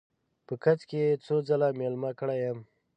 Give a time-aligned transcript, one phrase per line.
[0.45, 2.59] په کڅ کې یې څو ځله میلمه کړی یم.